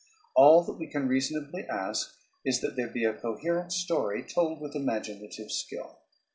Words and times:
All 0.35 0.63
that 0.63 0.79
we 0.79 0.87
can 0.87 1.07
reasonably 1.07 1.63
ask 1.65 2.17
is 2.43 2.59
that 2.61 2.75
there 2.75 2.87
be 2.87 3.05
a 3.05 3.13
coherent 3.13 3.71
story 3.71 4.23
told 4.23 4.59
with 4.59 4.75
imaginative 4.75 5.51
skill. 5.51 5.99